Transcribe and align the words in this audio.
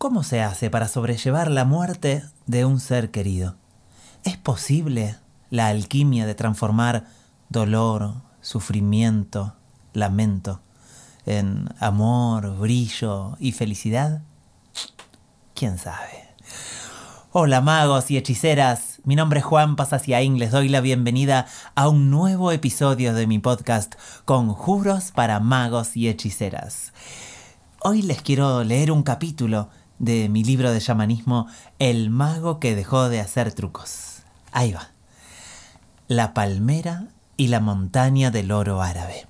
¿Cómo 0.00 0.22
se 0.22 0.40
hace 0.40 0.70
para 0.70 0.88
sobrellevar 0.88 1.50
la 1.50 1.66
muerte 1.66 2.24
de 2.46 2.64
un 2.64 2.80
ser 2.80 3.10
querido? 3.10 3.56
¿Es 4.24 4.38
posible 4.38 5.16
la 5.50 5.66
alquimia 5.66 6.24
de 6.24 6.34
transformar 6.34 7.04
dolor, 7.50 8.14
sufrimiento, 8.40 9.56
lamento 9.92 10.62
en 11.26 11.68
amor, 11.80 12.56
brillo 12.56 13.36
y 13.38 13.52
felicidad? 13.52 14.22
¿Quién 15.54 15.76
sabe? 15.76 16.30
Hola 17.32 17.60
magos 17.60 18.10
y 18.10 18.16
hechiceras, 18.16 19.00
mi 19.04 19.16
nombre 19.16 19.40
es 19.40 19.44
Juan 19.44 19.76
Pasasiaín, 19.76 20.38
les 20.38 20.50
doy 20.50 20.70
la 20.70 20.80
bienvenida 20.80 21.44
a 21.74 21.90
un 21.90 22.08
nuevo 22.08 22.52
episodio 22.52 23.12
de 23.12 23.26
mi 23.26 23.38
podcast 23.38 23.96
Conjuros 24.24 25.12
para 25.12 25.40
magos 25.40 25.94
y 25.94 26.08
hechiceras. 26.08 26.94
Hoy 27.82 28.00
les 28.00 28.22
quiero 28.22 28.64
leer 28.64 28.92
un 28.92 29.02
capítulo 29.02 29.68
de 30.00 30.30
mi 30.30 30.42
libro 30.42 30.72
de 30.72 30.80
chamanismo 30.80 31.46
El 31.78 32.10
mago 32.10 32.58
que 32.58 32.74
dejó 32.74 33.08
de 33.08 33.20
hacer 33.20 33.52
trucos. 33.52 34.22
Ahí 34.50 34.72
va. 34.72 34.90
La 36.08 36.34
palmera 36.34 37.08
y 37.36 37.48
la 37.48 37.60
montaña 37.60 38.30
del 38.30 38.50
oro 38.50 38.82
árabe. 38.82 39.26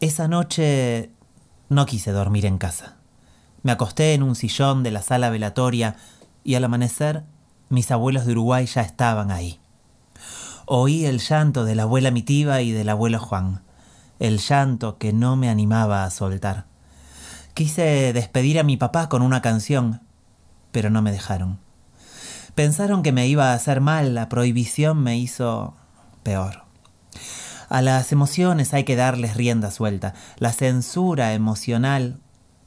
Esa 0.00 0.28
noche 0.28 1.12
no 1.68 1.86
quise 1.86 2.10
dormir 2.10 2.44
en 2.44 2.58
casa. 2.58 2.96
Me 3.62 3.72
acosté 3.72 4.14
en 4.14 4.22
un 4.22 4.34
sillón 4.34 4.82
de 4.82 4.90
la 4.90 5.02
sala 5.02 5.30
velatoria 5.30 5.96
y 6.44 6.56
al 6.56 6.64
amanecer 6.64 7.24
mis 7.68 7.90
abuelos 7.90 8.26
de 8.26 8.32
Uruguay 8.32 8.66
ya 8.66 8.82
estaban 8.82 9.30
ahí. 9.30 9.60
Oí 10.66 11.06
el 11.06 11.20
llanto 11.20 11.64
de 11.64 11.74
la 11.74 11.84
abuela 11.84 12.10
Mitiva 12.10 12.62
y 12.62 12.72
del 12.72 12.88
abuelo 12.88 13.20
Juan, 13.20 13.62
el 14.18 14.38
llanto 14.38 14.98
que 14.98 15.12
no 15.12 15.36
me 15.36 15.48
animaba 15.48 16.04
a 16.04 16.10
soltar. 16.10 16.67
Quise 17.58 18.12
despedir 18.12 18.60
a 18.60 18.62
mi 18.62 18.76
papá 18.76 19.08
con 19.08 19.20
una 19.20 19.42
canción, 19.42 20.00
pero 20.70 20.90
no 20.90 21.02
me 21.02 21.10
dejaron. 21.10 21.58
Pensaron 22.54 23.02
que 23.02 23.10
me 23.10 23.26
iba 23.26 23.50
a 23.50 23.54
hacer 23.54 23.80
mal, 23.80 24.14
la 24.14 24.28
prohibición 24.28 25.02
me 25.02 25.18
hizo 25.18 25.74
peor. 26.22 26.66
A 27.68 27.82
las 27.82 28.12
emociones 28.12 28.74
hay 28.74 28.84
que 28.84 28.94
darles 28.94 29.36
rienda 29.36 29.72
suelta. 29.72 30.14
La 30.36 30.52
censura 30.52 31.32
emocional 31.32 32.20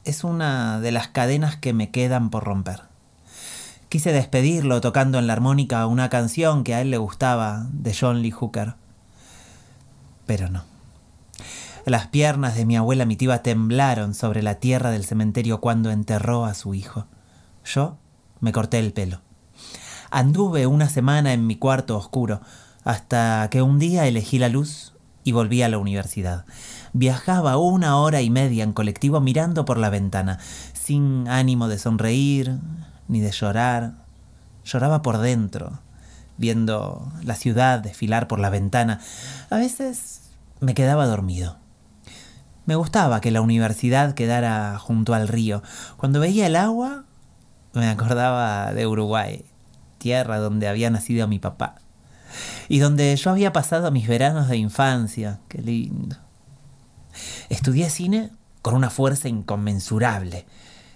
es 0.04 0.24
una 0.24 0.78
de 0.78 0.92
las 0.92 1.08
cadenas 1.08 1.56
que 1.56 1.72
me 1.72 1.90
quedan 1.90 2.28
por 2.28 2.44
romper. 2.44 2.82
Quise 3.88 4.12
despedirlo 4.12 4.82
tocando 4.82 5.18
en 5.18 5.26
la 5.26 5.32
armónica 5.32 5.86
una 5.86 6.10
canción 6.10 6.64
que 6.64 6.74
a 6.74 6.82
él 6.82 6.90
le 6.90 6.98
gustaba 6.98 7.66
de 7.72 7.96
John 7.98 8.20
Lee 8.20 8.30
Hooker. 8.30 8.74
Pero 10.26 10.50
no. 10.50 10.71
Las 11.84 12.06
piernas 12.06 12.54
de 12.54 12.64
mi 12.64 12.76
abuela 12.76 13.04
Mitiva 13.04 13.42
temblaron 13.42 14.14
sobre 14.14 14.42
la 14.42 14.56
tierra 14.56 14.92
del 14.92 15.04
cementerio 15.04 15.60
cuando 15.60 15.90
enterró 15.90 16.44
a 16.44 16.54
su 16.54 16.74
hijo. 16.74 17.06
Yo 17.64 17.98
me 18.38 18.52
corté 18.52 18.78
el 18.78 18.92
pelo. 18.92 19.20
Anduve 20.10 20.66
una 20.68 20.88
semana 20.88 21.32
en 21.32 21.46
mi 21.46 21.56
cuarto 21.56 21.96
oscuro, 21.96 22.40
hasta 22.84 23.48
que 23.50 23.62
un 23.62 23.80
día 23.80 24.06
elegí 24.06 24.38
la 24.38 24.48
luz 24.48 24.92
y 25.24 25.32
volví 25.32 25.62
a 25.62 25.68
la 25.68 25.78
universidad. 25.78 26.44
Viajaba 26.92 27.56
una 27.56 27.96
hora 27.96 28.20
y 28.20 28.30
media 28.30 28.62
en 28.62 28.72
colectivo 28.72 29.20
mirando 29.20 29.64
por 29.64 29.78
la 29.78 29.90
ventana, 29.90 30.38
sin 30.74 31.26
ánimo 31.28 31.66
de 31.66 31.78
sonreír 31.78 32.58
ni 33.08 33.20
de 33.20 33.32
llorar. 33.32 33.94
Lloraba 34.64 35.02
por 35.02 35.18
dentro, 35.18 35.80
viendo 36.36 37.10
la 37.24 37.34
ciudad 37.34 37.80
desfilar 37.80 38.28
por 38.28 38.38
la 38.38 38.50
ventana. 38.50 39.00
A 39.50 39.56
veces 39.56 40.30
me 40.60 40.74
quedaba 40.74 41.06
dormido. 41.06 41.61
Me 42.64 42.76
gustaba 42.76 43.20
que 43.20 43.32
la 43.32 43.40
universidad 43.40 44.14
quedara 44.14 44.78
junto 44.78 45.14
al 45.14 45.28
río. 45.28 45.62
Cuando 45.96 46.20
veía 46.20 46.46
el 46.46 46.56
agua, 46.56 47.04
me 47.72 47.88
acordaba 47.88 48.72
de 48.72 48.86
Uruguay, 48.86 49.44
tierra 49.98 50.38
donde 50.38 50.68
había 50.68 50.90
nacido 50.90 51.26
mi 51.26 51.38
papá. 51.38 51.76
Y 52.68 52.78
donde 52.78 53.14
yo 53.16 53.30
había 53.30 53.52
pasado 53.52 53.90
mis 53.90 54.06
veranos 54.06 54.48
de 54.48 54.56
infancia. 54.56 55.40
Qué 55.48 55.60
lindo. 55.60 56.16
Estudié 57.48 57.90
cine 57.90 58.30
con 58.62 58.74
una 58.74 58.90
fuerza 58.90 59.28
inconmensurable. 59.28 60.46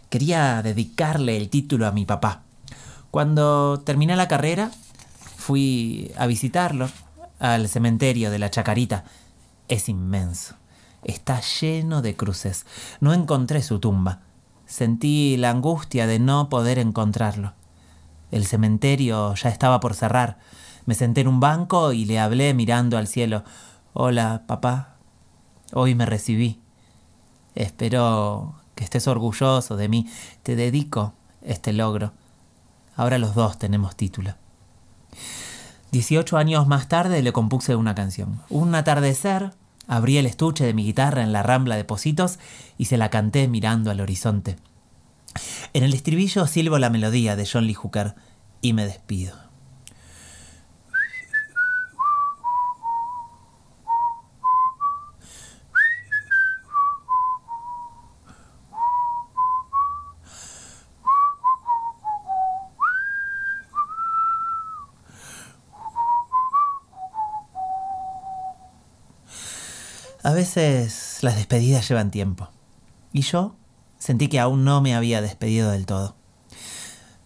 Quería 0.08 0.62
dedicarle 0.62 1.36
el 1.36 1.50
título 1.50 1.86
a 1.86 1.92
mi 1.92 2.06
papá. 2.06 2.42
Cuando 3.10 3.80
terminé 3.80 4.14
la 4.14 4.28
carrera, 4.28 4.70
fui 5.36 6.12
a 6.16 6.26
visitarlo 6.26 6.88
al 7.38 7.68
cementerio 7.68 8.30
de 8.30 8.38
la 8.38 8.50
Chacarita. 8.50 9.04
Es 9.68 9.88
inmenso. 9.88 10.54
Está 11.06 11.40
lleno 11.40 12.02
de 12.02 12.16
cruces. 12.16 12.66
No 12.98 13.14
encontré 13.14 13.62
su 13.62 13.78
tumba. 13.78 14.22
Sentí 14.66 15.36
la 15.36 15.50
angustia 15.50 16.08
de 16.08 16.18
no 16.18 16.48
poder 16.48 16.80
encontrarlo. 16.80 17.54
El 18.32 18.44
cementerio 18.44 19.32
ya 19.36 19.48
estaba 19.48 19.78
por 19.78 19.94
cerrar. 19.94 20.40
Me 20.84 20.96
senté 20.96 21.20
en 21.20 21.28
un 21.28 21.38
banco 21.38 21.92
y 21.92 22.06
le 22.06 22.18
hablé 22.18 22.54
mirando 22.54 22.98
al 22.98 23.06
cielo. 23.06 23.44
Hola, 23.92 24.42
papá. 24.48 24.96
Hoy 25.72 25.94
me 25.94 26.06
recibí. 26.06 26.60
Espero 27.54 28.56
que 28.74 28.82
estés 28.82 29.06
orgulloso 29.06 29.76
de 29.76 29.88
mí. 29.88 30.10
Te 30.42 30.56
dedico 30.56 31.14
este 31.40 31.72
logro. 31.72 32.14
Ahora 32.96 33.18
los 33.18 33.36
dos 33.36 33.60
tenemos 33.60 33.94
título. 33.94 34.34
Dieciocho 35.92 36.36
años 36.36 36.66
más 36.66 36.88
tarde 36.88 37.22
le 37.22 37.32
compuse 37.32 37.76
una 37.76 37.94
canción. 37.94 38.42
Un 38.50 38.74
atardecer 38.74 39.52
Abrí 39.88 40.19
el 40.19 40.26
estuche 40.26 40.64
de 40.64 40.74
mi 40.74 40.84
guitarra 40.84 41.22
en 41.22 41.32
la 41.32 41.42
rambla 41.42 41.76
de 41.76 41.84
Positos 41.84 42.38
y 42.76 42.86
se 42.86 42.97
la 42.97 43.10
canté 43.10 43.47
mirando 43.48 43.91
al 43.91 44.00
horizonte. 44.00 44.56
En 45.72 45.84
el 45.84 45.94
estribillo 45.94 46.47
silbo 46.47 46.78
la 46.78 46.91
melodía 46.91 47.36
de 47.36 47.48
John 47.50 47.66
Lee 47.66 47.74
Hooker 47.74 48.14
y 48.62 48.72
me 48.72 48.84
despido. 48.84 49.47
A 70.26 70.32
veces 70.56 71.18
las 71.20 71.36
despedidas 71.36 71.86
llevan 71.86 72.10
tiempo. 72.10 72.48
Y 73.12 73.20
yo 73.22 73.56
sentí 73.98 74.28
que 74.28 74.40
aún 74.40 74.64
no 74.64 74.80
me 74.80 74.94
había 74.94 75.20
despedido 75.20 75.70
del 75.70 75.84
todo. 75.84 76.16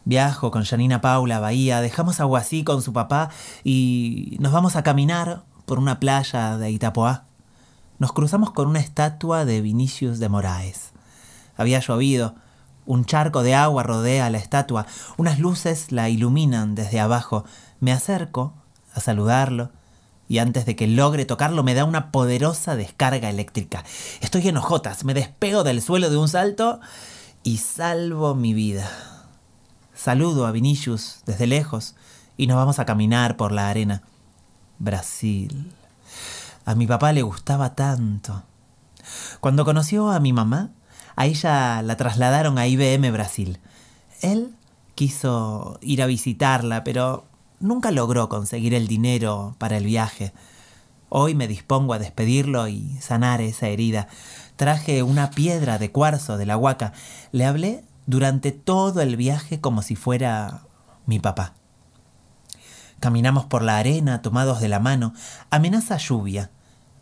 Viajo 0.05 0.51
con 0.51 0.65
Janina 0.65 1.01
Paula 1.01 1.37
a 1.37 1.41
Bahía, 1.41 1.81
dejamos 1.81 2.19
a 2.19 2.25
Guasí 2.25 2.65
con 2.65 2.83
su 2.83 2.93
papá 2.93 3.31
y 3.63 4.37
nos 4.41 4.53
vamos 4.53 4.75
a 4.75 4.83
caminar 4.83 5.45
por 5.65 5.79
una 5.79 6.01
playa 6.01 6.59
de 6.59 6.71
Itapoá. 6.71 7.27
Nos 8.01 8.13
cruzamos 8.13 8.51
con 8.51 8.67
una 8.67 8.81
estatua 8.81 9.45
de 9.45 9.61
Vinicius 9.61 10.19
de 10.19 10.29
Moraes. 10.29 10.91
Había 11.57 11.79
llovido, 11.79 12.35
un 12.85 13.05
charco 13.05 13.45
de 13.45 13.55
agua 13.55 13.85
rodea 13.85 14.31
la 14.31 14.39
estatua, 14.39 14.87
unas 15.19 15.39
luces 15.39 15.93
la 15.93 16.09
iluminan 16.09 16.75
desde 16.75 16.99
abajo. 16.99 17.45
Me 17.79 17.93
acerco 17.93 18.55
a 18.93 19.01
saludarlo 19.01 19.71
y 20.31 20.39
antes 20.39 20.65
de 20.65 20.77
que 20.77 20.87
logre 20.87 21.25
tocarlo 21.25 21.65
me 21.65 21.75
da 21.75 21.85
una 21.85 22.13
poderosa 22.13 22.77
descarga 22.77 23.29
eléctrica. 23.29 23.83
Estoy 24.21 24.47
en 24.47 24.59
hojotas, 24.59 25.05
me 25.05 25.13
despego 25.13 25.65
del 25.65 25.83
suelo 25.83 26.09
de 26.09 26.17
un 26.17 26.29
salto 26.29 26.79
y 27.43 27.57
salvo 27.57 28.37
mi 28.37 28.55
vida. 28.55 28.89
Saludo 29.93 30.47
a 30.47 30.53
Vinicius 30.53 31.23
desde 31.27 31.49
lejos 31.49 31.97
y 32.37 32.47
nos 32.47 32.59
vamos 32.59 32.79
a 32.79 32.85
caminar 32.85 33.37
por 33.37 33.51
la 33.51 33.71
arena. 33.71 34.05
Brasil. 34.79 35.73
A 36.65 36.77
mi 36.77 36.87
papá 36.87 37.13
le 37.13 37.23
gustaba 37.23 37.75
tanto. 37.75 38.45
Cuando 39.41 39.65
conoció 39.65 40.13
a 40.13 40.21
mi 40.21 40.33
mamá, 40.33 40.71
a 41.17 41.27
ella 41.27 41.83
la 41.83 41.97
trasladaron 41.97 42.57
a 42.57 42.69
IBM 42.69 43.11
Brasil. 43.11 43.59
Él 44.21 44.55
quiso 44.95 45.81
ir 45.83 46.03
a 46.03 46.07
visitarla, 46.07 46.85
pero 46.85 47.25
nunca 47.61 47.91
logró 47.91 48.29
conseguir 48.29 48.75
el 48.75 48.89
dinero 48.89 49.55
para 49.59 49.77
el 49.77 49.85
viaje. 49.85 50.33
Hoy 51.09 51.35
me 51.35 51.47
dispongo 51.47 51.93
a 51.93 51.99
despedirlo 51.99 52.67
y 52.67 52.97
sanar 53.01 53.41
esa 53.41 53.69
herida. 53.69 54.09
Traje 54.57 55.03
una 55.03 55.31
piedra 55.31 55.79
de 55.79 55.93
cuarzo 55.93 56.37
de 56.37 56.47
la 56.47 56.57
huaca. 56.57 56.93
Le 57.33 57.45
hablé 57.45 57.85
durante 58.07 58.51
todo 58.53 59.01
el 59.03 59.17
viaje 59.17 59.61
como 59.61 59.83
si 59.83 59.95
fuera 59.95 60.63
mi 61.07 61.19
papá. 61.19 61.55
Caminamos 62.99 63.47
por 63.47 63.63
la 63.63 63.79
arena 63.79 64.23
tomados 64.23 64.61
de 64.61 64.69
la 64.69 64.81
mano. 64.81 65.15
Amenaza 65.51 65.97
lluvia. 65.97 66.51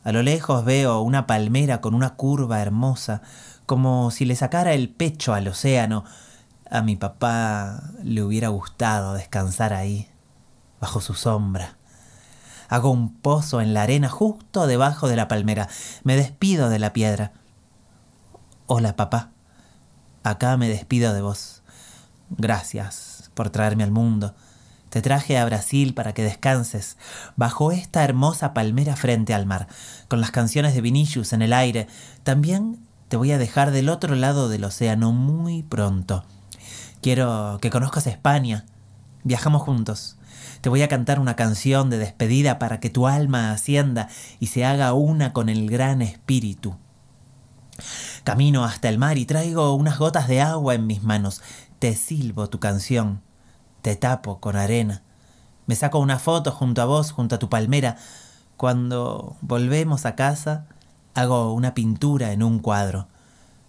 A 0.05 0.13
lo 0.13 0.23
lejos 0.23 0.65
veo 0.65 1.01
una 1.01 1.27
palmera 1.27 1.81
con 1.81 1.95
una 1.95 2.15
curva 2.15 2.61
hermosa, 2.61 3.21
como 3.67 4.11
si 4.11 4.25
le 4.25 4.37
sacara 4.37 4.73
el 4.73 4.89
pecho 4.89 5.35
al 5.35 5.49
océano. 5.49 6.05
A 6.71 6.83
mi 6.83 6.97
papá 6.97 7.83
le 8.03 8.23
hubiera 8.23 8.49
gustado 8.49 9.15
descansar 9.15 9.73
ahí 9.75 10.09
bajo 10.81 11.01
su 11.01 11.15
sombra. 11.15 11.77
Hago 12.69 12.91
un 12.91 13.15
pozo 13.15 13.61
en 13.61 13.73
la 13.73 13.83
arena 13.83 14.09
justo 14.09 14.67
debajo 14.67 15.09
de 15.09 15.17
la 15.17 15.29
palmera. 15.29 15.69
Me 16.05 16.17
despido 16.17 16.69
de 16.69 16.79
la 16.79 16.93
piedra. 16.93 17.33
Hola, 18.67 18.97
papá. 18.97 19.31
acá 20.23 20.57
me 20.59 20.69
despido 20.69 21.15
de 21.15 21.23
vos. 21.23 21.63
Gracias 22.31 23.31
por 23.33 23.49
traerme 23.49 23.85
al 23.85 23.91
mundo. 23.91 24.35
Te 24.91 25.01
traje 25.01 25.39
a 25.39 25.45
Brasil 25.45 25.95
para 25.95 26.13
que 26.13 26.23
descanses 26.23 26.99
bajo 27.37 27.73
esta 27.73 28.05
hermosa 28.05 28.53
palmera 28.53 28.97
frente 28.97 29.33
al 29.33 29.47
mar, 29.47 29.69
con 30.09 30.21
las 30.21 30.31
canciones 30.31 30.75
de 30.75 30.83
Vinicius 30.83 31.33
en 31.33 31.43
el 31.43 31.55
aire. 31.55 31.89
También 32.23 32.79
te 33.09 33.17
voy 33.17 33.33
a 33.33 33.39
dejar 33.39 33.71
del 33.71 33.89
otro 33.89 34.15
lado 34.15 34.51
del 34.51 34.65
océano 34.65 35.13
muy 35.13 35.63
pronto. 35.63 36.25
Quiero 37.01 37.59
que 37.63 37.71
conozcas 37.71 38.07
España. 38.07 38.67
Viajamos 39.25 39.63
juntos. 39.63 40.18
Te 40.61 40.69
voy 40.69 40.83
a 40.83 40.89
cantar 40.89 41.21
una 41.21 41.37
canción 41.37 41.91
de 41.91 41.99
despedida 41.99 42.59
para 42.59 42.81
que 42.81 42.91
tu 42.91 43.07
alma 43.07 43.53
ascienda 43.53 44.09
y 44.41 44.49
se 44.49 44.65
haga 44.65 44.93
una 44.93 45.33
con 45.33 45.49
el 45.49 45.71
gran 45.71 46.03
espíritu. 46.03 46.77
Camino 48.25 48.65
hasta 48.65 48.89
el 48.89 48.99
mar 48.99 49.19
y 49.19 49.25
traigo 49.25 49.75
unas 49.75 49.99
gotas 49.99 50.27
de 50.27 50.41
agua 50.41 50.75
en 50.75 50.87
mis 50.87 51.03
manos. 51.03 51.43
Te 51.79 51.95
silbo 51.95 52.49
tu 52.49 52.59
canción. 52.59 53.23
Te 53.83 53.95
tapo 53.95 54.41
con 54.41 54.57
arena. 54.57 55.03
Me 55.67 55.77
saco 55.77 55.99
una 55.99 56.19
foto 56.19 56.51
junto 56.51 56.83
a 56.83 56.87
vos, 56.87 57.13
junto 57.13 57.37
a 57.37 57.39
tu 57.39 57.49
palmera. 57.49 57.97
Cuando 58.57 59.37
volvemos 59.41 60.07
a 60.07 60.17
casa, 60.17 60.67
hago 61.15 61.53
una 61.53 61.75
pintura 61.75 62.33
en 62.33 62.43
un 62.43 62.59
cuadro. 62.59 63.07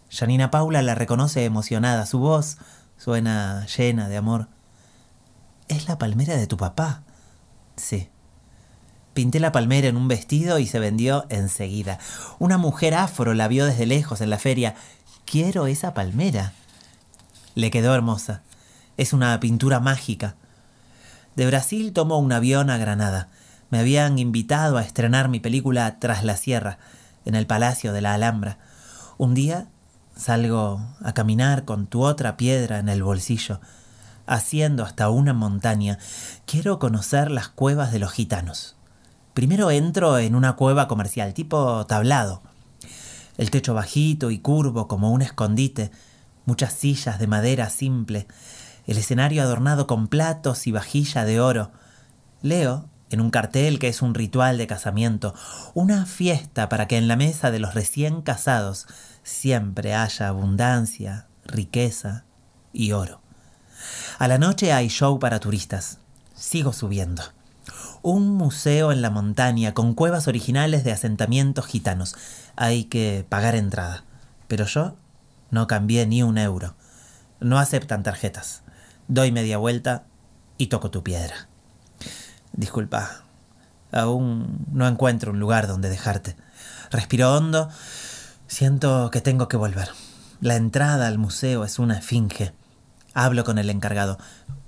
Janina 0.10 0.50
Paula 0.50 0.82
la 0.82 0.96
reconoce 0.96 1.46
emocionada. 1.46 2.08
Su 2.08 2.20
voz 2.20 2.58
suena 2.98 3.68
llena 3.68 4.10
de 4.10 4.18
amor. 4.18 4.48
Es 5.70 5.88
la 5.88 6.00
palmera 6.00 6.36
de 6.36 6.48
tu 6.48 6.58
papá. 6.58 7.04
Sí. 7.76 8.10
Pinté 9.14 9.40
la 9.40 9.52
palmera 9.52 9.88
en 9.88 9.98
un 9.98 10.08
vestido 10.08 10.58
y 10.58 10.66
se 10.66 10.80
vendió 10.80 11.28
enseguida. 11.30 12.00
Una 12.40 12.58
mujer 12.58 12.96
afro 12.96 13.36
la 13.36 13.48
vio 13.48 13.66
desde 13.66 13.86
lejos 13.86 14.20
en 14.22 14.32
la 14.32 14.40
feria. 14.40 14.74
Quiero 15.26 15.68
esa 15.68 15.94
palmera. 15.94 16.54
Le 17.54 17.70
quedó 17.70 17.94
hermosa. 17.94 18.42
Es 18.98 19.14
una 19.14 19.40
pintura 19.40 19.80
mágica. 19.80 20.36
De 21.36 21.46
Brasil 21.46 21.94
tomó 21.94 22.18
un 22.18 22.32
avión 22.32 22.72
a 22.72 22.78
Granada. 22.78 23.30
Me 23.70 23.78
habían 23.78 24.18
invitado 24.18 24.78
a 24.78 24.82
estrenar 24.82 25.30
mi 25.30 25.40
película 25.40 26.00
Tras 26.00 26.24
la 26.24 26.36
Sierra, 26.36 26.80
en 27.26 27.36
el 27.36 27.46
Palacio 27.46 27.94
de 27.94 28.02
la 28.02 28.16
Alhambra. 28.16 28.58
Un 29.20 29.36
día 29.36 29.68
salgo 30.16 30.82
a 31.04 31.14
caminar 31.14 31.64
con 31.64 31.86
tu 31.86 32.04
otra 32.04 32.38
piedra 32.38 32.80
en 32.80 32.90
el 32.90 33.04
bolsillo 33.04 33.62
haciendo 34.30 34.84
hasta 34.84 35.10
una 35.10 35.34
montaña, 35.34 35.98
quiero 36.46 36.78
conocer 36.78 37.32
las 37.32 37.50
cuevas 37.50 37.92
de 37.92 38.00
los 38.00 38.12
gitanos. 38.12 38.76
Primero 39.34 39.72
entro 39.72 40.20
en 40.20 40.36
una 40.36 40.54
cueva 40.56 40.88
comercial, 40.88 41.34
tipo 41.34 41.86
tablado. 41.88 42.44
El 43.38 43.50
techo 43.50 43.74
bajito 43.74 44.30
y 44.32 44.40
curvo 44.40 44.88
como 44.88 45.12
un 45.12 45.24
escondite, 45.24 45.92
muchas 46.46 46.74
sillas 46.74 47.20
de 47.20 47.26
madera 47.26 47.70
simple, 47.70 48.28
el 48.86 48.98
escenario 48.98 49.42
adornado 49.42 49.88
con 49.88 50.08
platos 50.08 50.68
y 50.68 50.72
vajilla 50.72 51.26
de 51.26 51.40
oro. 51.40 51.72
Leo 52.42 52.88
en 53.10 53.22
un 53.22 53.32
cartel 53.32 53.80
que 53.80 53.88
es 53.88 54.04
un 54.04 54.14
ritual 54.14 54.60
de 54.60 54.68
casamiento, 54.68 55.34
una 55.74 56.06
fiesta 56.06 56.70
para 56.70 56.88
que 56.88 56.98
en 56.98 57.08
la 57.08 57.16
mesa 57.16 57.50
de 57.50 57.60
los 57.60 57.74
recién 57.74 58.22
casados 58.22 58.86
siempre 59.24 59.96
haya 59.96 60.28
abundancia, 60.28 61.28
riqueza 61.46 62.26
y 62.72 62.92
oro. 62.92 63.22
A 64.18 64.28
la 64.28 64.38
noche 64.38 64.74
hay 64.74 64.88
show 64.88 65.20
para 65.20 65.40
turistas. 65.40 66.00
Sigo 66.36 66.74
subiendo. 66.74 67.24
Un 68.02 68.30
museo 68.36 68.92
en 68.92 69.02
la 69.02 69.10
montaña 69.10 69.74
con 69.74 69.94
cuevas 69.94 70.28
originales 70.28 70.84
de 70.84 70.92
asentamientos 70.92 71.66
gitanos. 71.66 72.16
Hay 72.56 72.86
que 72.86 73.26
pagar 73.28 73.56
entrada. 73.56 74.04
Pero 74.48 74.66
yo 74.66 74.96
no 75.52 75.68
cambié 75.68 76.08
ni 76.08 76.24
un 76.24 76.38
euro. 76.38 76.76
No 77.40 77.60
aceptan 77.60 78.04
tarjetas. 78.04 78.64
Doy 79.08 79.32
media 79.32 79.58
vuelta 79.58 80.04
y 80.58 80.68
toco 80.68 80.92
tu 80.92 81.04
piedra. 81.04 81.48
Disculpa, 82.54 83.24
aún 83.92 84.66
no 84.72 84.88
encuentro 84.88 85.32
un 85.32 85.40
lugar 85.40 85.68
donde 85.68 85.90
dejarte. 85.90 86.36
Respiro 86.92 87.36
hondo. 87.36 87.70
Siento 88.48 89.10
que 89.12 89.22
tengo 89.22 89.48
que 89.48 89.58
volver. 89.58 89.90
La 90.42 90.56
entrada 90.56 91.08
al 91.08 91.18
museo 91.18 91.64
es 91.64 91.80
una 91.80 91.98
esfinge. 91.98 92.54
Hablo 93.14 93.44
con 93.44 93.58
el 93.58 93.70
encargado. 93.70 94.18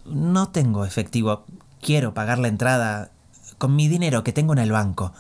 No 0.05 0.49
tengo 0.49 0.85
efectivo. 0.85 1.45
Quiero 1.81 2.13
pagar 2.13 2.39
la 2.39 2.47
entrada 2.47 3.11
con 3.57 3.75
mi 3.75 3.88
dinero 3.88 4.23
que 4.23 4.33
tengo 4.33 4.53
en 4.53 4.59
el 4.59 4.71
banco. 4.71 5.13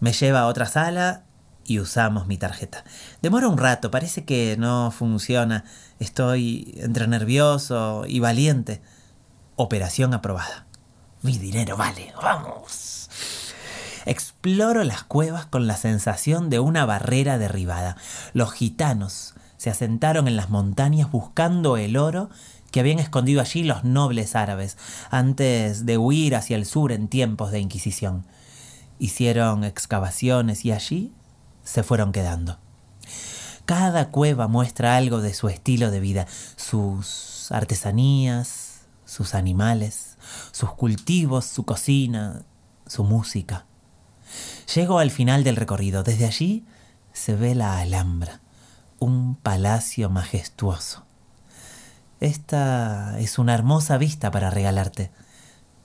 Me 0.00 0.12
lleva 0.12 0.40
a 0.40 0.46
otra 0.46 0.66
sala 0.66 1.24
y 1.64 1.80
usamos 1.80 2.26
mi 2.26 2.38
tarjeta. 2.38 2.84
Demora 3.22 3.48
un 3.48 3.58
rato, 3.58 3.90
parece 3.90 4.24
que 4.24 4.56
no 4.58 4.90
funciona. 4.90 5.64
Estoy 5.98 6.74
entre 6.78 7.06
nervioso 7.06 8.04
y 8.06 8.20
valiente. 8.20 8.80
Operación 9.56 10.14
aprobada. 10.14 10.66
Mi 11.22 11.36
dinero 11.36 11.76
vale, 11.76 12.12
vamos. 12.22 13.10
Exploro 14.06 14.84
las 14.84 15.02
cuevas 15.02 15.46
con 15.46 15.66
la 15.66 15.76
sensación 15.76 16.48
de 16.48 16.60
una 16.60 16.86
barrera 16.86 17.36
derribada. 17.38 17.96
Los 18.32 18.52
gitanos 18.52 19.34
se 19.58 19.70
asentaron 19.70 20.28
en 20.28 20.36
las 20.36 20.48
montañas 20.48 21.10
buscando 21.10 21.76
el 21.76 21.96
oro 21.96 22.30
que 22.70 22.80
habían 22.80 23.00
escondido 23.00 23.40
allí 23.40 23.64
los 23.64 23.84
nobles 23.84 24.36
árabes 24.36 24.78
antes 25.10 25.84
de 25.84 25.98
huir 25.98 26.36
hacia 26.36 26.56
el 26.56 26.64
sur 26.64 26.92
en 26.92 27.08
tiempos 27.08 27.50
de 27.50 27.60
Inquisición. 27.60 28.24
Hicieron 28.98 29.64
excavaciones 29.64 30.64
y 30.64 30.72
allí 30.72 31.12
se 31.64 31.82
fueron 31.82 32.12
quedando. 32.12 32.58
Cada 33.66 34.10
cueva 34.10 34.48
muestra 34.48 34.96
algo 34.96 35.20
de 35.20 35.34
su 35.34 35.48
estilo 35.48 35.90
de 35.90 36.00
vida, 36.00 36.26
sus 36.56 37.50
artesanías, 37.50 38.82
sus 39.04 39.34
animales, 39.34 40.16
sus 40.52 40.72
cultivos, 40.72 41.44
su 41.44 41.64
cocina, 41.64 42.42
su 42.86 43.02
música. 43.04 43.66
Llego 44.74 44.98
al 45.00 45.10
final 45.10 45.42
del 45.42 45.56
recorrido. 45.56 46.02
Desde 46.02 46.26
allí 46.26 46.64
se 47.12 47.34
ve 47.34 47.54
la 47.54 47.78
Alhambra 47.78 48.40
un 48.98 49.36
palacio 49.36 50.10
majestuoso. 50.10 51.04
Esta 52.20 53.18
es 53.20 53.38
una 53.38 53.54
hermosa 53.54 53.98
vista 53.98 54.30
para 54.30 54.50
regalarte. 54.50 55.10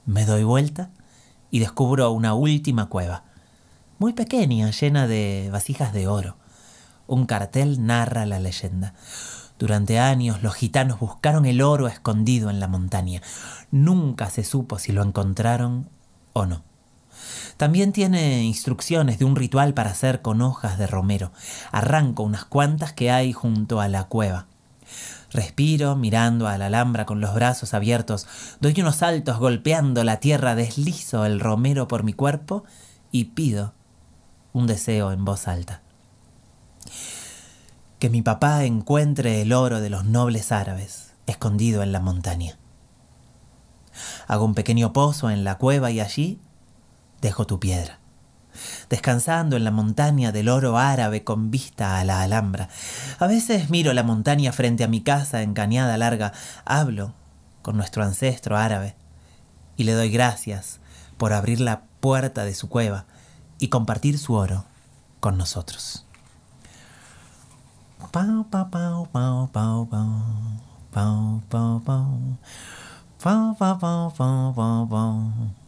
Me 0.06 0.26
doy 0.26 0.44
vuelta 0.44 0.90
y 1.52 1.60
descubro 1.60 2.12
una 2.12 2.34
última 2.34 2.88
cueva, 2.88 3.24
muy 4.00 4.14
pequeña, 4.14 4.70
llena 4.72 5.08
de 5.08 5.50
vasijas 5.52 5.94
de 5.94 6.08
oro. 6.08 6.36
Un 7.08 7.26
cartel 7.26 7.86
narra 7.86 8.26
la 8.26 8.40
leyenda. 8.40 8.96
Durante 9.60 10.00
años 10.00 10.42
los 10.42 10.56
gitanos 10.56 11.00
buscaron 11.00 11.46
el 11.46 11.62
oro 11.62 11.88
escondido 11.88 12.50
en 12.50 12.60
la 12.60 12.68
montaña. 12.68 13.22
Nunca 13.72 14.30
se 14.30 14.44
supo 14.44 14.80
si 14.80 14.92
lo 14.92 15.04
encontraron 15.04 15.90
o 16.34 16.46
no. 16.46 16.64
También 17.64 17.94
tiene 17.94 18.44
instrucciones 18.44 19.20
de 19.20 19.24
un 19.24 19.38
ritual 19.38 19.74
para 19.74 19.92
hacer 19.92 20.22
con 20.22 20.42
hojas 20.42 20.78
de 20.78 20.86
romero. 20.86 21.32
Arranco 21.72 22.22
unas 22.24 22.44
cuantas 22.44 22.92
que 22.92 23.10
hay 23.10 23.32
junto 23.32 23.80
a 23.80 23.88
la 23.88 24.04
cueva. 24.04 24.48
Respiro 25.32 25.96
mirando 25.96 26.50
a 26.50 26.58
la 26.58 26.66
alhambra 26.66 27.06
con 27.06 27.22
los 27.22 27.34
brazos 27.34 27.74
abiertos, 27.74 28.28
doy 28.60 28.76
unos 28.82 28.98
saltos 28.98 29.40
golpeando 29.40 30.04
la 30.04 30.20
tierra, 30.20 30.56
deslizo 30.56 31.26
el 31.26 31.40
romero 31.40 31.88
por 31.88 32.04
mi 32.04 32.12
cuerpo 32.12 32.66
y 33.14 33.24
pido 33.24 33.74
un 34.52 34.68
deseo 34.68 35.14
en 35.14 35.24
voz 35.24 35.48
alta. 35.48 35.82
Que 37.98 38.10
mi 38.10 38.22
papá 38.22 38.66
encuentre 38.66 39.42
el 39.42 39.54
oro 39.54 39.80
de 39.80 39.90
los 39.90 40.04
nobles 40.04 40.52
árabes 40.52 41.14
escondido 41.28 41.82
en 41.82 41.94
la 41.94 42.02
montaña. 42.02 42.58
Hago 44.28 44.44
un 44.44 44.54
pequeño 44.54 44.92
pozo 44.92 45.30
en 45.30 45.46
la 45.46 45.58
cueva 45.58 45.92
y 45.92 46.02
allí 46.02 46.42
dejo 47.24 47.48
tu 47.48 47.60
piedra. 47.60 47.98
Descansando 48.90 49.56
en 49.58 49.64
la 49.64 49.72
montaña 49.72 50.32
del 50.32 50.50
oro 50.50 50.78
árabe 50.78 51.24
con 51.24 51.50
vista 51.50 52.00
a 52.00 52.04
la 52.04 52.22
Alhambra. 52.22 52.70
A 53.18 53.26
veces 53.26 53.72
miro 53.72 53.94
la 53.94 54.04
montaña 54.04 54.52
frente 54.52 54.84
a 54.84 54.88
mi 54.88 55.02
casa 55.02 55.42
en 55.42 55.56
cañada 55.56 55.98
larga, 55.98 56.34
hablo 56.66 57.14
con 57.64 57.78
nuestro 57.78 58.04
ancestro 58.04 58.58
árabe 58.58 58.96
y 59.78 59.86
le 59.86 59.94
doy 59.94 60.12
gracias 60.12 60.80
por 61.18 61.34
abrir 61.34 61.62
la 61.62 61.84
puerta 62.00 62.44
de 62.44 62.54
su 62.54 62.70
cueva 62.70 63.06
y 63.58 63.70
compartir 63.70 64.20
su 64.20 64.34
oro 64.34 64.66
con 65.20 65.38
nosotros. 65.38 66.06
Pau, 68.12 68.46
pau, 68.52 68.70
pau, 68.70 69.08
pau, 69.12 69.50
pau, 69.52 69.88
pau, 69.90 70.22
pau, 70.92 71.42
pau, 71.50 71.82
pau, 73.18 73.56
pau, 73.58 74.14
pau, 74.14 74.54
pau, 74.54 74.88
pau. 74.88 75.63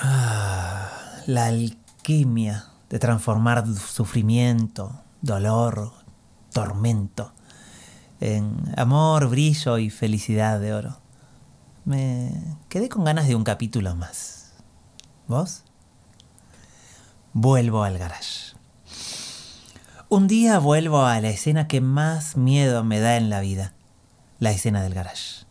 La 1.26 1.46
alquimia 1.46 2.66
de 2.88 2.98
transformar 2.98 3.66
sufrimiento, 3.74 4.92
dolor, 5.20 5.92
tormento 6.52 7.32
en 8.20 8.72
amor, 8.76 9.28
brillo 9.28 9.78
y 9.78 9.90
felicidad 9.90 10.60
de 10.60 10.74
oro. 10.74 11.00
me 11.84 12.56
quedé 12.68 12.88
con 12.88 13.04
ganas 13.04 13.26
de 13.26 13.34
un 13.34 13.42
capítulo 13.42 13.96
más. 13.96 14.52
¿Vos? 15.26 15.64
Vuelvo 17.32 17.82
al 17.82 17.98
garage. 17.98 18.61
Un 20.12 20.28
día 20.28 20.58
vuelvo 20.58 21.06
a 21.06 21.18
la 21.22 21.30
escena 21.30 21.66
que 21.68 21.80
más 21.80 22.36
miedo 22.36 22.84
me 22.84 23.00
da 23.00 23.16
en 23.16 23.30
la 23.30 23.40
vida, 23.40 23.72
la 24.40 24.50
escena 24.50 24.82
del 24.82 24.92
garage, 24.92 25.46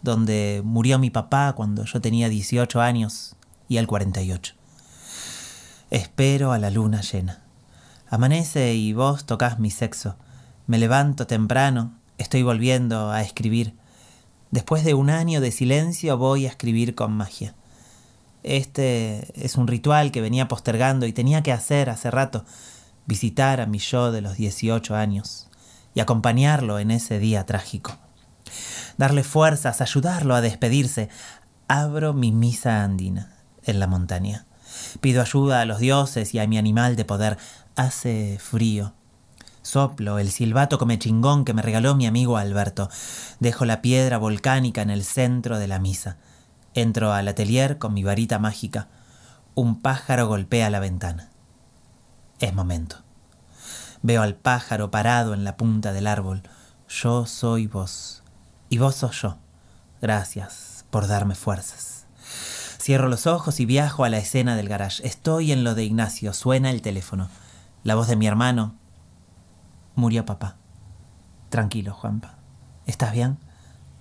donde 0.00 0.62
murió 0.64 1.00
mi 1.00 1.10
papá 1.10 1.54
cuando 1.56 1.84
yo 1.86 2.00
tenía 2.00 2.28
18 2.28 2.80
años 2.80 3.34
y 3.68 3.78
él 3.78 3.88
48. 3.88 4.54
Espero 5.90 6.52
a 6.52 6.60
la 6.60 6.70
luna 6.70 7.00
llena. 7.00 7.42
Amanece 8.08 8.74
y 8.74 8.92
vos 8.92 9.26
tocas 9.26 9.58
mi 9.58 9.72
sexo. 9.72 10.14
Me 10.68 10.78
levanto 10.78 11.26
temprano, 11.26 11.98
estoy 12.16 12.44
volviendo 12.44 13.10
a 13.10 13.22
escribir. 13.22 13.74
Después 14.52 14.84
de 14.84 14.94
un 14.94 15.10
año 15.10 15.40
de 15.40 15.50
silencio 15.50 16.16
voy 16.16 16.46
a 16.46 16.50
escribir 16.50 16.94
con 16.94 17.10
magia. 17.12 17.56
Este 18.44 19.32
es 19.34 19.56
un 19.56 19.66
ritual 19.66 20.12
que 20.12 20.20
venía 20.20 20.46
postergando 20.46 21.06
y 21.06 21.12
tenía 21.12 21.42
que 21.42 21.50
hacer 21.50 21.90
hace 21.90 22.12
rato, 22.12 22.44
visitar 23.06 23.60
a 23.60 23.66
mi 23.66 23.78
yo 23.78 24.12
de 24.12 24.20
los 24.20 24.36
18 24.36 24.94
años 24.94 25.48
y 25.94 26.00
acompañarlo 26.00 26.78
en 26.78 26.90
ese 26.90 27.18
día 27.18 27.46
trágico. 27.46 27.96
Darle 28.96 29.24
fuerzas, 29.24 29.80
ayudarlo 29.80 30.34
a 30.34 30.40
despedirse. 30.40 31.08
Abro 31.68 32.12
mi 32.12 32.32
misa 32.32 32.84
andina 32.84 33.32
en 33.64 33.80
la 33.80 33.86
montaña. 33.86 34.46
Pido 35.00 35.22
ayuda 35.22 35.60
a 35.60 35.64
los 35.64 35.78
dioses 35.78 36.34
y 36.34 36.38
a 36.38 36.46
mi 36.46 36.58
animal 36.58 36.96
de 36.96 37.04
poder. 37.04 37.38
Hace 37.76 38.38
frío. 38.40 38.92
Soplo 39.62 40.18
el 40.18 40.30
silbato 40.30 40.78
come 40.78 40.98
chingón 40.98 41.44
que 41.44 41.52
me 41.52 41.62
regaló 41.62 41.94
mi 41.96 42.06
amigo 42.06 42.36
Alberto. 42.36 42.88
Dejo 43.40 43.64
la 43.64 43.82
piedra 43.82 44.18
volcánica 44.18 44.82
en 44.82 44.90
el 44.90 45.04
centro 45.04 45.58
de 45.58 45.66
la 45.66 45.78
misa. 45.78 46.18
Entro 46.74 47.12
al 47.12 47.26
atelier 47.26 47.78
con 47.78 47.94
mi 47.94 48.04
varita 48.04 48.38
mágica. 48.38 48.88
Un 49.54 49.80
pájaro 49.80 50.28
golpea 50.28 50.70
la 50.70 50.78
ventana. 50.78 51.30
Es 52.38 52.54
momento. 52.54 52.96
Veo 54.02 54.22
al 54.22 54.34
pájaro 54.34 54.90
parado 54.90 55.32
en 55.32 55.44
la 55.44 55.56
punta 55.56 55.92
del 55.92 56.06
árbol. 56.06 56.42
Yo 56.88 57.26
soy 57.26 57.66
vos. 57.66 58.22
Y 58.68 58.78
vos 58.78 58.96
sos 58.96 59.20
yo. 59.22 59.38
Gracias 60.02 60.84
por 60.90 61.06
darme 61.06 61.34
fuerzas. 61.34 62.06
Cierro 62.80 63.08
los 63.08 63.26
ojos 63.26 63.58
y 63.58 63.66
viajo 63.66 64.04
a 64.04 64.08
la 64.10 64.18
escena 64.18 64.54
del 64.54 64.68
garage. 64.68 65.06
Estoy 65.06 65.50
en 65.50 65.64
lo 65.64 65.74
de 65.74 65.84
Ignacio. 65.84 66.32
Suena 66.32 66.70
el 66.70 66.82
teléfono. 66.82 67.28
La 67.82 67.94
voz 67.94 68.06
de 68.06 68.16
mi 68.16 68.26
hermano. 68.26 68.76
Murió 69.94 70.26
papá. 70.26 70.56
Tranquilo, 71.48 71.94
Juanpa. 71.94 72.36
¿Estás 72.86 73.12
bien? 73.12 73.38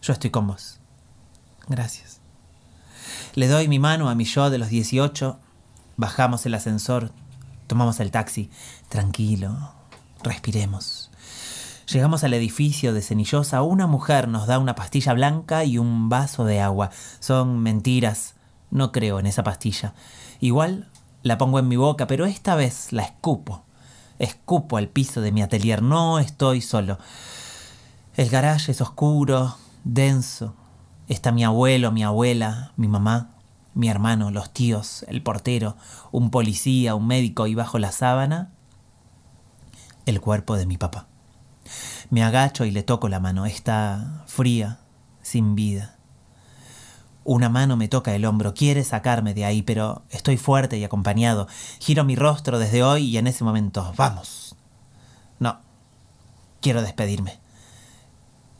Yo 0.02 0.14
estoy 0.14 0.30
con 0.30 0.46
vos. 0.46 0.80
Gracias. 1.68 2.20
Le 3.34 3.48
doy 3.48 3.68
mi 3.68 3.80
mano 3.80 4.10
a 4.10 4.16
mi 4.16 4.26
yo 4.26 4.50
de 4.50 4.58
los 4.58 4.70
18. 4.70 5.40
Bajamos 5.98 6.46
el 6.46 6.54
ascensor. 6.54 7.12
Tomamos 7.68 8.00
el 8.00 8.12
taxi. 8.12 8.50
Tranquilo. 8.90 9.56
Respiremos. 10.24 11.12
Llegamos 11.92 12.24
al 12.24 12.34
edificio 12.34 12.94
de 12.94 13.02
Cenillosa. 13.02 13.62
Una 13.62 13.88
mujer 13.88 14.28
nos 14.28 14.48
da 14.48 14.60
una 14.60 14.76
pastilla 14.76 15.14
blanca 15.14 15.64
y 15.64 15.78
un 15.78 16.10
vaso 16.10 16.46
de 16.46 16.62
agua. 16.62 16.90
Son 17.20 17.60
mentiras. 17.60 18.36
No 18.72 18.92
creo 18.92 19.20
en 19.20 19.28
esa 19.28 19.44
pastilla. 19.44 19.94
Igual 20.40 20.90
la 21.22 21.38
pongo 21.38 21.60
en 21.60 21.68
mi 21.68 21.76
boca, 21.76 22.08
pero 22.08 22.26
esta 22.26 22.56
vez 22.56 22.92
la 22.92 23.04
escupo. 23.04 23.64
Escupo 24.20 24.78
al 24.78 24.88
piso 24.88 25.22
de 25.22 25.32
mi 25.32 25.42
atelier. 25.42 25.82
No 25.82 26.20
estoy 26.20 26.62
solo. 26.62 26.98
El 28.16 28.30
garaje 28.30 28.72
es 28.72 28.82
oscuro, 28.82 29.58
denso, 29.84 30.56
Está 31.08 31.32
mi 31.32 31.44
abuelo, 31.44 31.92
mi 31.92 32.04
abuela, 32.04 32.72
mi 32.78 32.88
mamá, 32.88 33.30
mi 33.76 33.90
hermano, 33.90 34.32
los 34.32 34.52
tíos, 34.52 35.06
el 35.10 35.22
portero, 35.22 35.76
un 36.12 36.32
policía, 36.32 36.96
un 36.96 37.06
médico 37.06 37.46
y 37.46 37.56
bajo 37.56 37.78
la 37.78 37.92
sábana, 37.92 38.52
el 40.06 40.22
cuerpo 40.22 40.56
de 40.56 40.66
mi 40.66 40.78
papá. 40.78 41.08
Me 42.10 42.24
agacho 42.24 42.64
y 42.64 42.72
le 42.72 42.84
toco 42.84 43.10
la 43.10 43.20
mano. 43.20 43.46
Está 43.46 44.24
fría, 44.28 44.80
sin 45.22 45.56
vida. 45.56 45.98
Una 47.26 47.50
mano 47.50 47.76
me 47.76 47.90
toca 47.90 48.16
el 48.16 48.24
hombro, 48.24 48.54
quiere 48.54 48.84
sacarme 48.84 49.34
de 49.34 49.44
ahí, 49.44 49.62
pero 49.62 50.04
estoy 50.10 50.38
fuerte 50.38 50.78
y 50.78 50.84
acompañado. 50.84 51.48
Giro 51.80 52.06
mi 52.06 52.16
rostro 52.16 52.60
desde 52.60 52.82
hoy 52.82 53.06
y 53.06 53.18
en 53.18 53.28
ese 53.28 53.44
momento, 53.44 53.94
vamos. 53.98 54.56
No, 55.40 55.60
quiero 56.62 56.82
despedirme. 56.82 57.40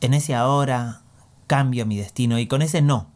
En 0.02 0.12
ese 0.12 0.34
ahora 0.34 1.00
cambio 1.46 1.86
mi 1.86 1.96
destino 1.96 2.38
y 2.38 2.48
con 2.48 2.60
ese 2.60 2.82
no 2.82 3.15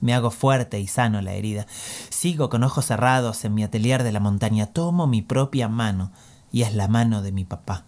me 0.00 0.14
hago 0.14 0.30
fuerte 0.30 0.80
y 0.80 0.86
sano 0.86 1.20
la 1.22 1.32
herida. 1.32 1.66
Sigo 2.10 2.48
con 2.48 2.62
ojos 2.64 2.86
cerrados 2.86 3.44
en 3.44 3.54
mi 3.54 3.62
atelier 3.62 4.02
de 4.02 4.12
la 4.12 4.20
montaña, 4.20 4.66
tomo 4.66 5.06
mi 5.06 5.22
propia 5.22 5.68
mano 5.68 6.12
y 6.52 6.62
es 6.62 6.74
la 6.74 6.88
mano 6.88 7.22
de 7.22 7.32
mi 7.32 7.44
papá, 7.44 7.84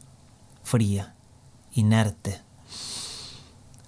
fría, 0.62 1.14
inerte. 1.72 2.40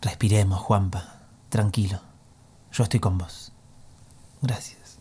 Respiremos, 0.01 0.61
Juanpa, 0.61 1.21
tranquilo, 1.49 2.01
yo 2.73 2.85
estoy 2.85 3.01
con 3.01 3.19
vos. 3.19 3.53
Gracias. 4.41 4.99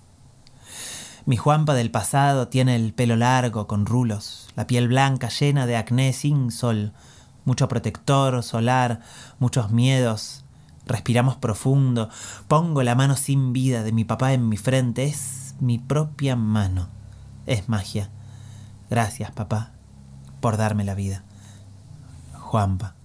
Mi 1.26 1.38
Juanpa 1.38 1.74
del 1.74 1.92
pasado 1.92 2.48
tiene 2.48 2.76
el 2.76 2.94
pelo 2.94 3.16
largo 3.16 3.68
con 3.68 3.86
rulos, 3.86 4.50
la 4.56 4.68
piel 4.68 4.88
blanca 4.88 5.30
llena 5.30 5.66
de 5.68 5.78
acné 5.78 6.14
sin 6.14 6.52
sol, 6.52 6.94
mucho 7.46 7.68
protector 7.68 8.44
solar, 8.44 9.02
muchos 9.40 9.72
miedos, 9.72 10.41
Respiramos 10.92 11.38
profundo. 11.38 12.10
Pongo 12.50 12.84
la 12.84 12.96
mano 12.96 13.16
sin 13.16 13.54
vida 13.54 13.82
de 13.82 13.94
mi 13.94 14.04
papá 14.04 14.34
en 14.34 14.50
mi 14.50 14.58
frente. 14.58 15.06
Es 15.06 15.56
mi 15.62 15.80
propia 15.80 16.36
mano. 16.36 16.90
Es 17.46 17.70
magia. 17.70 18.10
Gracias, 18.90 19.32
papá, 19.32 19.72
por 20.42 20.58
darme 20.58 20.84
la 20.84 20.94
vida. 20.94 21.24
Juanpa, 22.34 22.96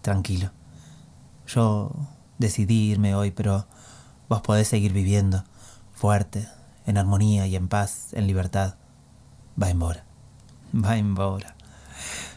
tranquilo. 0.00 0.52
Yo 1.48 1.90
decidí 2.38 2.92
irme 2.92 3.16
hoy, 3.16 3.32
pero 3.32 3.66
vos 4.28 4.40
podés 4.42 4.68
seguir 4.68 4.92
viviendo, 4.92 5.42
fuerte, 5.92 6.48
en 6.86 6.98
armonía 6.98 7.48
y 7.48 7.56
en 7.56 7.66
paz, 7.66 8.12
en 8.12 8.28
libertad. 8.28 8.76
Va 9.60 9.70
embora. 9.70 10.04
Va 10.72 10.98
embora. 10.98 11.56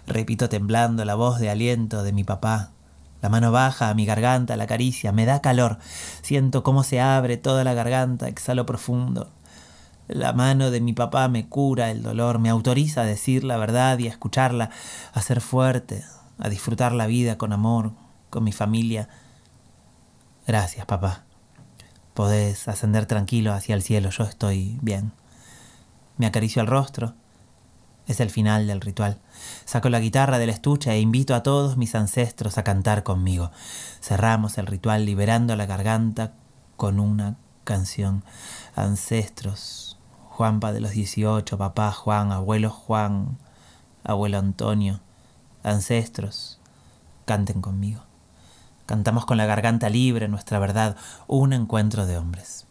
Repito 0.08 0.50
temblando 0.50 1.06
la 1.06 1.14
voz 1.14 1.40
de 1.40 1.52
aliento 1.52 2.02
de 2.02 2.14
mi 2.14 2.24
papá, 2.24 2.71
la 3.22 3.30
mano 3.30 3.52
baja 3.52 3.90
a 3.90 3.94
mi 3.94 4.06
garganta, 4.06 4.56
la 4.56 4.68
caricia, 4.68 5.12
me 5.12 5.26
da 5.26 5.42
calor. 5.42 5.78
Siento 6.22 6.64
cómo 6.64 6.84
se 6.84 7.00
abre 7.00 7.38
toda 7.38 7.64
la 7.64 7.74
garganta, 7.74 8.28
exhalo 8.28 8.66
profundo. 8.66 9.32
La 10.08 10.34
mano 10.34 10.72
de 10.72 10.82
mi 10.82 10.94
papá 10.94 11.28
me 11.28 11.48
cura 11.48 11.92
el 11.92 12.02
dolor, 12.02 12.40
me 12.40 12.50
autoriza 12.50 13.02
a 13.02 13.06
decir 13.06 13.44
la 13.44 13.58
verdad 13.58 13.98
y 14.00 14.08
a 14.08 14.10
escucharla, 14.10 14.72
a 15.14 15.22
ser 15.22 15.40
fuerte, 15.40 16.04
a 16.40 16.50
disfrutar 16.50 16.92
la 16.92 17.08
vida 17.08 17.38
con 17.38 17.54
amor, 17.54 17.94
con 18.30 18.44
mi 18.44 18.52
familia. 18.52 19.08
Gracias, 20.48 20.86
papá. 20.86 21.24
Podés 22.14 22.68
ascender 22.68 23.06
tranquilo 23.06 23.54
hacia 23.54 23.76
el 23.76 23.84
cielo, 23.84 24.10
yo 24.10 24.24
estoy 24.24 24.80
bien. 24.82 25.14
Me 26.18 26.26
acaricio 26.26 26.62
el 26.62 26.68
rostro, 26.68 27.14
es 28.08 28.20
el 28.20 28.30
final 28.30 28.68
del 28.68 28.82
ritual. 28.82 29.20
Saco 29.66 29.90
la 29.90 30.00
guitarra 30.00 30.40
del 30.40 30.50
estuche 30.50 30.92
e 30.92 31.00
invito 31.00 31.36
a 31.36 31.44
todos 31.44 31.78
mis 31.78 31.96
ancestros 31.96 32.58
a 32.58 32.64
cantar 32.64 33.04
conmigo. 33.04 33.52
Cerramos 34.02 34.58
el 34.58 34.68
ritual 34.68 35.06
liberando 35.06 35.56
la 35.56 35.66
garganta 35.66 36.34
con 36.78 37.00
una 37.00 37.38
canción. 37.64 38.24
Ancestros, 38.76 39.98
Juanpa 40.30 40.72
de 40.74 40.82
los 40.82 40.92
18, 40.92 41.58
papá 41.58 41.92
Juan, 41.92 42.32
abuelo 42.32 42.70
Juan, 42.70 43.38
abuelo 44.04 44.40
Antonio, 44.40 45.00
ancestros, 45.64 46.60
canten 47.26 47.62
conmigo. 47.62 48.02
Cantamos 48.86 49.26
con 49.26 49.38
la 49.38 49.46
garganta 49.46 49.90
libre 49.90 50.28
nuestra 50.28 50.60
verdad, 50.60 50.98
un 51.28 51.54
encuentro 51.54 52.06
de 52.06 52.18
hombres. 52.18 52.66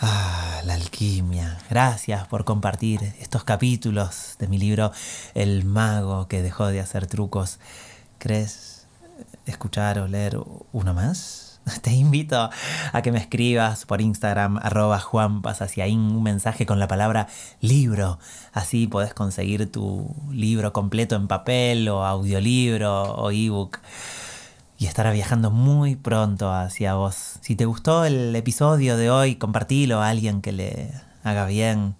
Ah, 0.00 0.62
la 0.64 0.74
alquimia. 0.74 1.58
Gracias 1.68 2.26
por 2.28 2.44
compartir 2.44 3.02
estos 3.18 3.44
capítulos 3.44 4.36
de 4.38 4.48
mi 4.48 4.58
libro 4.58 4.92
El 5.34 5.64
mago 5.64 6.28
que 6.28 6.42
dejó 6.42 6.68
de 6.68 6.80
hacer 6.80 7.06
trucos. 7.06 7.58
¿Crees 8.18 8.86
escuchar 9.46 9.98
o 9.98 10.06
leer 10.08 10.38
uno 10.72 10.94
más? 10.94 11.43
te 11.82 11.92
invito 11.92 12.50
a 12.92 13.02
que 13.02 13.12
me 13.12 13.18
escribas 13.18 13.86
por 13.86 14.00
Instagram, 14.00 14.58
arroba 14.58 15.02
ahí 15.82 15.94
un 15.94 16.22
mensaje 16.22 16.66
con 16.66 16.78
la 16.78 16.88
palabra 16.88 17.28
libro. 17.60 18.18
Así 18.52 18.86
podés 18.86 19.14
conseguir 19.14 19.70
tu 19.70 20.14
libro 20.30 20.72
completo 20.72 21.16
en 21.16 21.28
papel 21.28 21.88
o 21.88 22.04
audiolibro 22.04 23.14
o 23.14 23.30
ebook 23.30 23.78
y 24.78 24.86
estará 24.86 25.12
viajando 25.12 25.50
muy 25.50 25.96
pronto 25.96 26.52
hacia 26.52 26.94
vos. 26.94 27.38
Si 27.40 27.56
te 27.56 27.64
gustó 27.64 28.04
el 28.04 28.34
episodio 28.36 28.96
de 28.96 29.10
hoy, 29.10 29.36
compartilo 29.36 30.00
a 30.00 30.08
alguien 30.08 30.42
que 30.42 30.52
le 30.52 30.92
haga 31.22 31.46
bien. 31.46 31.94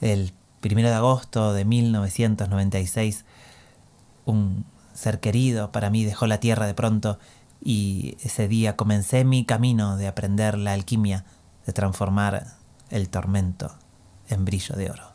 El 0.00 0.32
primero 0.60 0.88
de 0.88 0.94
agosto 0.94 1.52
de 1.54 1.64
1996, 1.64 3.24
un 4.26 4.66
ser 4.92 5.20
querido 5.20 5.72
para 5.72 5.90
mí 5.90 6.04
dejó 6.04 6.26
la 6.26 6.38
tierra 6.38 6.66
de 6.66 6.74
pronto 6.74 7.18
y 7.64 8.18
ese 8.22 8.46
día 8.46 8.76
comencé 8.76 9.24
mi 9.24 9.46
camino 9.46 9.96
de 9.96 10.06
aprender 10.06 10.58
la 10.58 10.74
alquimia, 10.74 11.24
de 11.66 11.72
transformar 11.72 12.58
el 12.90 13.08
tormento 13.08 13.74
en 14.28 14.44
brillo 14.44 14.76
de 14.76 14.90
oro. 14.90 15.14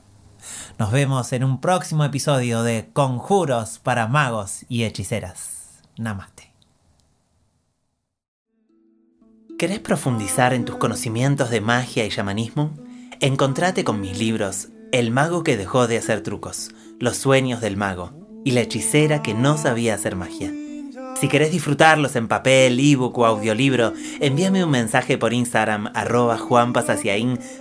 Nos 0.80 0.92
vemos 0.92 1.32
en 1.32 1.44
un 1.44 1.62
próximo 1.62 2.04
episodio 2.04 2.64
de 2.64 2.90
Conjuros 2.92 3.78
para 3.78 4.08
magos 4.08 4.66
y 4.68 4.84
hechiceras. 4.84 5.82
Namaste. 5.98 6.52
¿Querés 9.60 9.80
profundizar 9.80 10.54
en 10.54 10.66
tus 10.66 10.78
conocimientos 10.78 11.50
de 11.50 11.62
magia 11.62 12.06
y 12.06 12.10
shamanismo? 12.10 12.72
Encontrate 13.20 13.84
con 13.84 14.00
mis 14.00 14.18
libros 14.18 14.70
El 14.92 15.12
mago 15.12 15.44
que 15.44 15.58
dejó 15.58 15.88
de 15.88 15.98
hacer 15.98 16.24
trucos, 16.24 16.72
Los 17.00 17.18
sueños 17.18 17.62
del 17.62 17.78
mago 17.78 18.14
y 18.46 18.52
La 18.52 18.62
hechicera 18.62 19.22
que 19.22 19.34
no 19.34 19.58
sabía 19.58 19.94
hacer 19.94 20.16
magia. 20.16 20.52
Si 21.20 21.28
querés 21.28 21.52
disfrutarlos 21.52 22.16
en 22.16 22.30
papel, 22.30 22.80
ebook 22.80 23.18
o 23.18 23.26
audiolibro, 23.26 23.92
envíame 24.22 24.64
un 24.64 24.72
mensaje 24.72 25.18
por 25.18 25.34
Instagram 25.34 25.92
arroba 25.94 26.38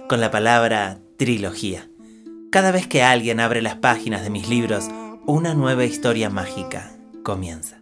con 0.09 0.21
la 0.21 0.31
palabra 0.31 1.01
trilogía. 1.17 1.91
Cada 2.53 2.71
vez 2.71 2.87
que 2.87 3.03
alguien 3.03 3.41
abre 3.41 3.61
las 3.61 3.75
páginas 3.75 4.23
de 4.23 4.31
mis 4.31 4.49
libros, 4.49 4.89
una 5.27 5.55
nueva 5.55 5.85
historia 5.85 6.31
mágica 6.31 6.93
comienza. 7.25 7.78